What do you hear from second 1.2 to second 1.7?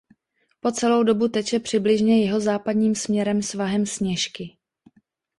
teče